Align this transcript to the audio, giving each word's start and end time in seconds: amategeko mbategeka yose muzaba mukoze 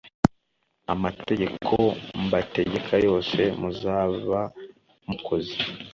amategeko 0.93 1.73
mbategeka 2.25 2.93
yose 3.07 3.39
muzaba 3.59 4.39
mukoze 5.07 5.57